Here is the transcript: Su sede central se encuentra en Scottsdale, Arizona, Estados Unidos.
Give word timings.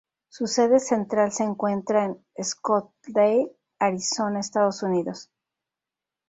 Su 0.29 0.47
sede 0.47 0.79
central 0.79 1.31
se 1.31 1.43
encuentra 1.43 2.05
en 2.05 2.25
Scottsdale, 2.43 3.55
Arizona, 3.77 4.39
Estados 4.39 4.81
Unidos. 4.81 5.29